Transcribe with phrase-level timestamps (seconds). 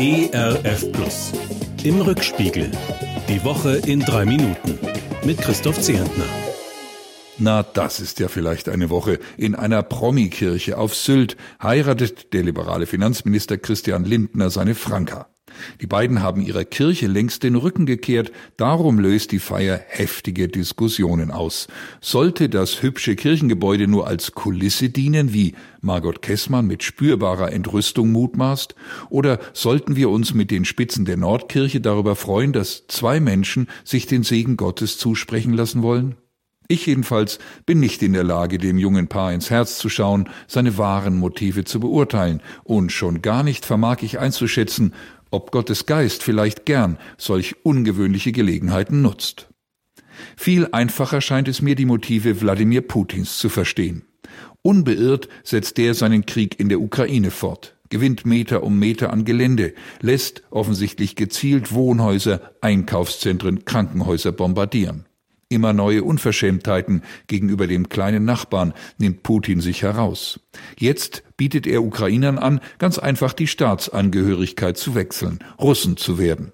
[0.00, 1.32] ERF Plus.
[1.82, 2.70] Im Rückspiegel.
[3.28, 4.78] Die Woche in drei Minuten.
[5.24, 6.24] Mit Christoph Zehentner.
[7.36, 9.18] Na, das ist ja vielleicht eine Woche.
[9.36, 15.26] In einer Promikirche auf Sylt heiratet der liberale Finanzminister Christian Lindner seine Franka.
[15.80, 21.30] Die beiden haben ihrer Kirche längst den Rücken gekehrt, darum löst die Feier heftige Diskussionen
[21.30, 21.68] aus.
[22.00, 28.74] Sollte das hübsche Kirchengebäude nur als Kulisse dienen, wie Margot Kessmann mit spürbarer Entrüstung mutmaßt,
[29.10, 34.06] oder sollten wir uns mit den Spitzen der Nordkirche darüber freuen, dass zwei Menschen sich
[34.06, 36.16] den Segen Gottes zusprechen lassen wollen?
[36.70, 40.76] Ich jedenfalls bin nicht in der Lage, dem jungen Paar ins Herz zu schauen, seine
[40.76, 44.92] wahren Motive zu beurteilen, und schon gar nicht vermag ich einzuschätzen,
[45.30, 49.48] ob Gottes Geist vielleicht gern solch ungewöhnliche Gelegenheiten nutzt.
[50.36, 54.04] Viel einfacher scheint es mir, die Motive Wladimir Putins zu verstehen.
[54.62, 59.74] Unbeirrt setzt der seinen Krieg in der Ukraine fort, gewinnt Meter um Meter an Gelände,
[60.00, 65.07] lässt offensichtlich gezielt Wohnhäuser, Einkaufszentren, Krankenhäuser bombardieren.
[65.50, 70.40] Immer neue Unverschämtheiten gegenüber dem kleinen Nachbarn nimmt Putin sich heraus.
[70.78, 76.52] Jetzt bietet er Ukrainern an, ganz einfach die Staatsangehörigkeit zu wechseln, Russen zu werden.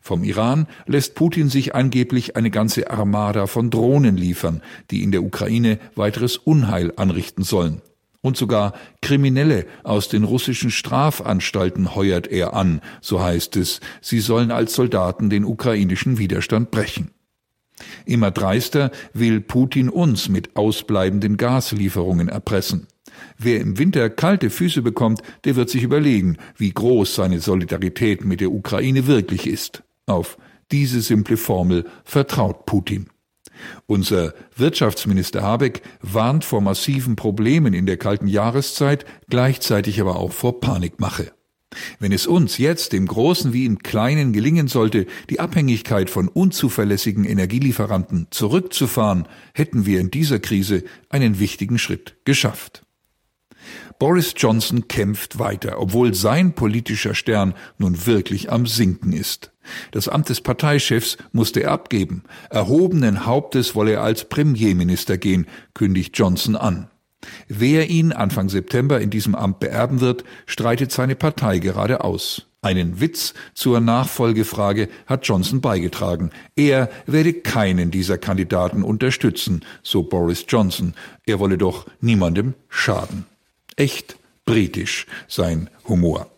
[0.00, 5.22] Vom Iran lässt Putin sich angeblich eine ganze Armada von Drohnen liefern, die in der
[5.22, 7.80] Ukraine weiteres Unheil anrichten sollen.
[8.22, 14.50] Und sogar Kriminelle aus den russischen Strafanstalten heuert er an, so heißt es, sie sollen
[14.50, 17.10] als Soldaten den ukrainischen Widerstand brechen.
[18.04, 22.86] Immer dreister will Putin uns mit ausbleibenden Gaslieferungen erpressen.
[23.38, 28.40] Wer im Winter kalte Füße bekommt, der wird sich überlegen, wie groß seine Solidarität mit
[28.40, 29.82] der Ukraine wirklich ist.
[30.06, 30.38] Auf
[30.70, 33.08] diese simple Formel vertraut Putin.
[33.86, 40.60] Unser Wirtschaftsminister Habeck warnt vor massiven Problemen in der kalten Jahreszeit, gleichzeitig aber auch vor
[40.60, 41.32] Panikmache.
[41.98, 47.24] Wenn es uns jetzt im Großen wie im Kleinen gelingen sollte, die Abhängigkeit von unzuverlässigen
[47.24, 52.84] Energielieferanten zurückzufahren, hätten wir in dieser Krise einen wichtigen Schritt geschafft.
[53.98, 59.52] Boris Johnson kämpft weiter, obwohl sein politischer Stern nun wirklich am Sinken ist.
[59.92, 62.24] Das Amt des Parteichefs musste er abgeben.
[62.50, 66.88] Erhobenen Hauptes wolle er als Premierminister gehen, kündigt Johnson an.
[67.48, 72.46] Wer ihn Anfang September in diesem Amt beerben wird, streitet seine Partei gerade aus.
[72.64, 76.30] Einen Witz zur Nachfolgefrage hat Johnson beigetragen.
[76.54, 80.94] Er werde keinen dieser Kandidaten unterstützen, so Boris Johnson.
[81.26, 83.26] Er wolle doch niemandem schaden.
[83.74, 86.30] Echt britisch sein Humor.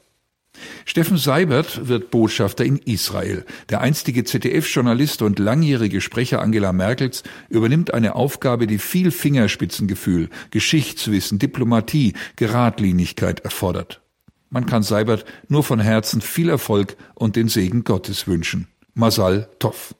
[0.84, 3.44] Steffen Seibert wird Botschafter in Israel.
[3.68, 11.38] Der einstige ZDF-Journalist und langjährige Sprecher Angela Merkels übernimmt eine Aufgabe, die viel Fingerspitzengefühl, Geschichtswissen,
[11.38, 14.02] Diplomatie, Geradlinigkeit erfordert.
[14.50, 18.68] Man kann Seibert nur von Herzen viel Erfolg und den Segen Gottes wünschen.
[18.94, 19.94] Masal Tov.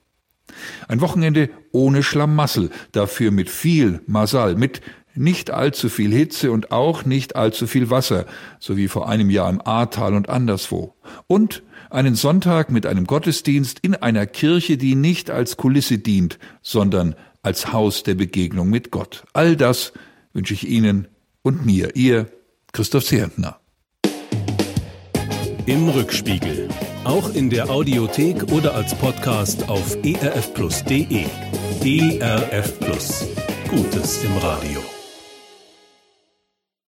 [0.87, 4.81] Ein Wochenende ohne Schlamassel, dafür mit viel Masal, mit
[5.15, 8.27] nicht allzu viel Hitze und auch nicht allzu viel Wasser,
[8.59, 10.95] so wie vor einem Jahr im Ahrtal und anderswo.
[11.27, 17.15] Und einen Sonntag mit einem Gottesdienst in einer Kirche, die nicht als Kulisse dient, sondern
[17.43, 19.25] als Haus der Begegnung mit Gott.
[19.33, 19.93] All das
[20.33, 21.09] wünsche ich Ihnen
[21.43, 22.27] und mir, Ihr
[22.73, 23.61] Christoph Zehentner.
[25.67, 26.69] Im Rückspiegel.
[27.05, 31.27] Auch in der Audiothek oder als Podcast auf erfplus.de.
[31.85, 33.27] ERF Plus.
[33.69, 35.04] Gutes im Radio.